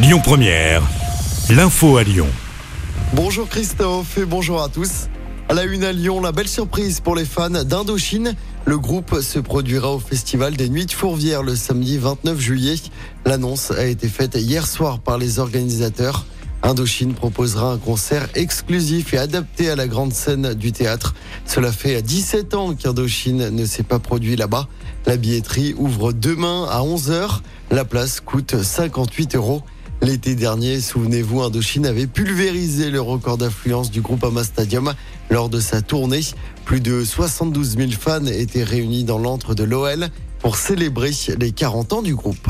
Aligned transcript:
Lyon 0.00 0.20
Première, 0.22 0.80
l'info 1.50 1.96
à 1.96 2.04
Lyon. 2.04 2.28
Bonjour 3.14 3.48
Christophe 3.48 4.16
et 4.16 4.24
bonjour 4.24 4.62
à 4.62 4.68
tous. 4.68 5.08
À 5.48 5.54
la 5.54 5.64
une 5.64 5.82
à 5.82 5.90
Lyon, 5.90 6.20
la 6.20 6.30
belle 6.30 6.46
surprise 6.46 7.00
pour 7.00 7.16
les 7.16 7.24
fans 7.24 7.50
d'Indochine. 7.50 8.36
Le 8.64 8.78
groupe 8.78 9.20
se 9.20 9.40
produira 9.40 9.92
au 9.92 9.98
Festival 9.98 10.56
des 10.56 10.68
Nuits 10.68 10.86
de 10.86 10.92
Fourvière 10.92 11.42
le 11.42 11.56
samedi 11.56 11.98
29 11.98 12.38
juillet. 12.38 12.76
L'annonce 13.26 13.72
a 13.72 13.86
été 13.86 14.08
faite 14.08 14.36
hier 14.36 14.68
soir 14.68 15.00
par 15.00 15.18
les 15.18 15.40
organisateurs. 15.40 16.26
Indochine 16.62 17.14
proposera 17.14 17.72
un 17.72 17.78
concert 17.78 18.28
exclusif 18.36 19.14
et 19.14 19.18
adapté 19.18 19.68
à 19.68 19.74
la 19.74 19.88
grande 19.88 20.12
scène 20.12 20.54
du 20.54 20.70
théâtre. 20.70 21.16
Cela 21.44 21.72
fait 21.72 22.02
17 22.02 22.54
ans 22.54 22.74
qu'Indochine 22.74 23.50
ne 23.50 23.64
s'est 23.64 23.82
pas 23.82 23.98
produit 23.98 24.36
là-bas. 24.36 24.68
La 25.06 25.16
billetterie 25.16 25.74
ouvre 25.76 26.12
demain 26.12 26.68
à 26.70 26.82
11h. 26.82 27.40
La 27.72 27.84
place 27.84 28.20
coûte 28.20 28.62
58 28.62 29.34
euros. 29.34 29.62
L'été 30.00 30.36
dernier, 30.36 30.80
souvenez-vous, 30.80 31.42
Indochine 31.42 31.84
avait 31.84 32.06
pulvérisé 32.06 32.90
le 32.90 33.00
record 33.00 33.36
d'affluence 33.36 33.90
du 33.90 34.00
groupe 34.00 34.22
Ama 34.22 34.44
Stadium 34.44 34.94
lors 35.28 35.48
de 35.48 35.58
sa 35.58 35.82
tournée. 35.82 36.20
Plus 36.64 36.80
de 36.80 37.04
72 37.04 37.76
000 37.76 37.90
fans 37.90 38.24
étaient 38.26 38.62
réunis 38.62 39.02
dans 39.02 39.18
l'antre 39.18 39.54
de 39.54 39.64
l'OL 39.64 40.08
pour 40.38 40.56
célébrer 40.56 41.10
les 41.38 41.50
40 41.50 41.94
ans 41.94 42.02
du 42.02 42.14
groupe. 42.14 42.48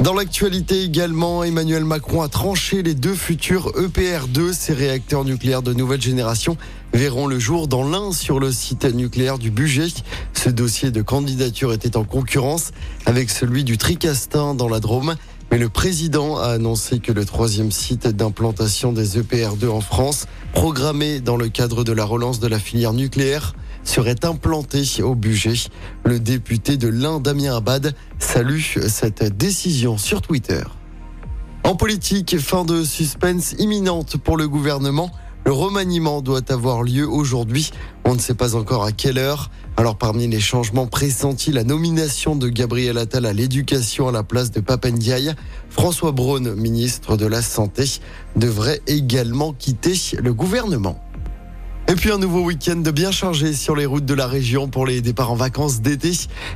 Dans 0.00 0.14
l'actualité 0.14 0.84
également, 0.84 1.42
Emmanuel 1.42 1.84
Macron 1.84 2.22
a 2.22 2.28
tranché 2.28 2.84
les 2.84 2.94
deux 2.94 3.16
futurs 3.16 3.72
EPR2, 3.72 4.52
ces 4.52 4.72
réacteurs 4.72 5.24
nucléaires 5.24 5.62
de 5.62 5.74
nouvelle 5.74 6.00
génération, 6.00 6.56
verront 6.92 7.26
le 7.26 7.40
jour 7.40 7.66
dans 7.66 7.82
l'un 7.82 8.12
sur 8.12 8.38
le 8.38 8.52
site 8.52 8.84
nucléaire 8.84 9.38
du 9.38 9.50
budget. 9.50 9.88
Ce 10.38 10.50
dossier 10.50 10.92
de 10.92 11.02
candidature 11.02 11.72
était 11.72 11.96
en 11.96 12.04
concurrence 12.04 12.70
avec 13.06 13.28
celui 13.28 13.64
du 13.64 13.76
Tricastin 13.76 14.54
dans 14.54 14.68
la 14.68 14.78
Drôme. 14.78 15.16
Mais 15.50 15.58
le 15.58 15.68
président 15.68 16.38
a 16.38 16.50
annoncé 16.50 17.00
que 17.00 17.10
le 17.10 17.24
troisième 17.24 17.72
site 17.72 18.06
d'implantation 18.06 18.92
des 18.92 19.20
EPR2 19.20 19.68
en 19.68 19.80
France, 19.80 20.26
programmé 20.52 21.18
dans 21.18 21.36
le 21.36 21.48
cadre 21.48 21.82
de 21.82 21.90
la 21.90 22.04
relance 22.04 22.38
de 22.38 22.46
la 22.46 22.60
filière 22.60 22.92
nucléaire, 22.92 23.56
serait 23.82 24.24
implanté 24.24 25.02
au 25.02 25.16
budget. 25.16 25.54
Le 26.04 26.20
député 26.20 26.76
de 26.76 26.86
l'Inde, 26.86 27.24
Damien 27.24 27.56
Abad, 27.56 27.96
salue 28.20 28.60
cette 28.86 29.36
décision 29.36 29.98
sur 29.98 30.22
Twitter. 30.22 30.62
En 31.64 31.74
politique, 31.74 32.38
fin 32.38 32.64
de 32.64 32.84
suspense 32.84 33.56
imminente 33.58 34.16
pour 34.18 34.36
le 34.36 34.46
gouvernement. 34.46 35.10
Le 35.48 35.54
remaniement 35.54 36.20
doit 36.20 36.52
avoir 36.52 36.82
lieu 36.82 37.08
aujourd'hui. 37.08 37.70
On 38.04 38.14
ne 38.14 38.18
sait 38.18 38.34
pas 38.34 38.54
encore 38.54 38.84
à 38.84 38.92
quelle 38.92 39.16
heure. 39.16 39.50
Alors 39.78 39.96
parmi 39.96 40.28
les 40.28 40.40
changements 40.40 40.86
pressentis, 40.86 41.52
la 41.52 41.64
nomination 41.64 42.36
de 42.36 42.50
Gabriel 42.50 42.98
Attal 42.98 43.24
à 43.24 43.32
l'éducation 43.32 44.08
à 44.08 44.12
la 44.12 44.22
place 44.22 44.50
de 44.50 44.60
Papendiaï, 44.60 45.34
François 45.70 46.12
Braun, 46.12 46.54
ministre 46.54 47.16
de 47.16 47.24
la 47.24 47.40
Santé, 47.40 47.84
devrait 48.36 48.82
également 48.86 49.54
quitter 49.54 49.94
le 50.22 50.34
gouvernement. 50.34 51.02
Et 51.90 51.94
puis 51.94 52.12
un 52.12 52.18
nouveau 52.18 52.42
week-end 52.42 52.82
bien 52.92 53.10
chargé 53.10 53.54
sur 53.54 53.74
les 53.74 53.86
routes 53.86 54.04
de 54.04 54.12
la 54.12 54.26
région 54.26 54.68
pour 54.68 54.84
les 54.84 55.00
départs 55.00 55.32
en 55.32 55.36
vacances 55.36 55.80
d'été. 55.80 56.12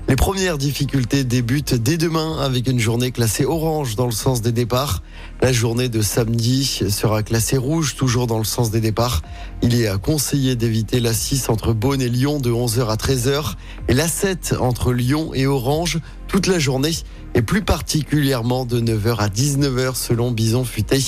Les 0.07 0.15
premières 0.15 0.59
difficultés 0.59 1.25
débutent 1.25 1.75
dès 1.75 1.97
demain 1.97 2.39
avec 2.43 2.69
une 2.69 2.79
journée 2.79 3.13
classée 3.13 3.47
orange 3.47 3.97
dans 3.97 4.05
le 4.05 4.13
sens 4.13 4.43
des 4.43 4.53
départs. 4.53 5.03
La 5.41 5.51
journée 5.51 5.89
de 5.89 6.03
samedi 6.03 6.83
sera 6.91 7.23
classée 7.23 7.57
rouge 7.57 7.97
toujours 7.97 8.27
dans 8.27 8.37
le 8.37 8.45
sens 8.45 8.71
des 8.71 8.81
départs. 8.81 9.23
Il 9.63 9.75
est 9.75 9.89
conseillé 10.03 10.55
d'éviter 10.55 11.01
la 11.01 11.15
6 11.15 11.49
entre 11.49 11.73
Beaune 11.73 12.03
et 12.03 12.11
Lyon 12.11 12.39
de 12.39 12.51
11h 12.51 12.89
à 12.89 12.97
13h 12.97 13.55
et 13.89 13.95
la 13.95 14.09
7 14.09 14.57
entre 14.61 14.93
Lyon 14.93 15.31
et 15.33 15.47
Orange 15.47 16.01
toute 16.33 16.47
la 16.47 16.59
journée 16.59 16.93
et 17.35 17.43
plus 17.43 17.61
particulièrement 17.61 18.65
de 18.65 18.81
9h 18.81 19.19
à 19.19 19.29
19h 19.29 19.95
selon 19.95 20.31
Bison 20.31 20.65
Futé. 20.65 20.99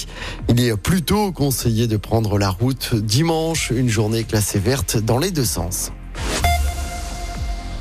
Il 0.51 0.61
est 0.61 0.77
plutôt 0.77 1.33
conseillé 1.33 1.87
de 1.87 1.97
prendre 1.97 2.39
la 2.39 2.51
route 2.51 2.95
dimanche, 2.95 3.71
une 3.71 3.89
journée 3.89 4.25
classée 4.25 4.59
verte 4.59 4.99
dans 4.99 5.17
les 5.17 5.31
deux 5.31 5.47
sens. 5.47 5.93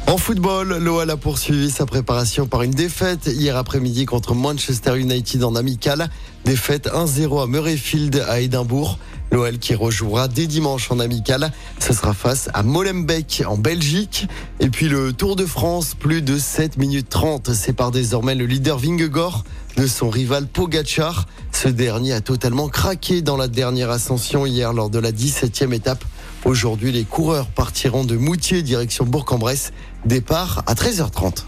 En 0.08 0.18
football, 0.18 0.78
l'OL 0.78 1.10
a 1.10 1.18
poursuivi 1.18 1.70
sa 1.70 1.86
préparation 1.86 2.48
par 2.48 2.62
une 2.62 2.72
défaite 2.72 3.26
hier 3.26 3.58
après-midi 3.58 4.06
contre 4.06 4.36
Manchester 4.36 4.98
United 4.98 5.44
en 5.44 5.56
amical. 5.56 6.10
Défaite 6.46 6.88
1-0 6.88 7.44
à 7.44 7.48
Murrayfield 7.48 8.24
à 8.30 8.40
Édimbourg. 8.40 9.00
L'OL 9.34 9.58
qui 9.58 9.74
rejouera 9.74 10.28
dès 10.28 10.46
dimanche 10.46 10.92
en 10.92 11.00
amical. 11.00 11.52
Ce 11.80 11.92
sera 11.92 12.14
face 12.14 12.52
à 12.54 12.62
Molenbeek 12.62 13.42
en 13.48 13.58
Belgique. 13.58 14.28
Et 14.60 14.70
puis 14.70 14.88
le 14.88 15.12
Tour 15.12 15.36
de 15.36 15.48
France, 15.48 15.96
plus 15.96 16.22
de 16.22 16.38
7 16.38 16.78
minutes 16.78 17.10
30 17.10 17.52
sépare 17.52 17.90
désormais 17.90 18.36
le 18.36 18.46
leader 18.46 18.78
Vingegaard 18.78 19.44
de 19.76 19.88
son 19.88 20.12
rival 20.12 20.46
Pogachar. 20.46 21.26
Ce 21.52 21.68
dernier 21.68 22.14
a 22.14 22.22
totalement 22.22 22.70
craqué 22.70 23.24
dans 23.24 23.36
la 23.36 23.48
dernière 23.48 23.90
ascension 23.90 24.46
hier 24.46 24.72
lors 24.72 24.92
de 24.92 25.00
la 25.00 25.12
17e 25.12 25.74
étape. 25.74 26.06
Aujourd'hui, 26.46 26.92
les 26.92 27.04
coureurs 27.04 27.48
partiront 27.48 28.04
de 28.04 28.16
Moutier 28.16 28.62
direction 28.62 29.04
Bourg-en-Bresse. 29.04 29.72
Départ 30.06 30.62
à 30.68 30.76
13h30. 30.76 31.46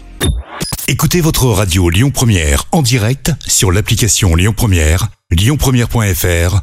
Écoutez 0.88 1.20
votre 1.20 1.46
radio 1.46 1.88
Lyon 1.88 2.10
Première 2.10 2.64
en 2.72 2.82
direct 2.82 3.30
sur 3.46 3.70
l'application 3.70 4.34
Lyon 4.34 4.54
Première, 4.56 5.06
lyonpremière.fr 5.30 6.62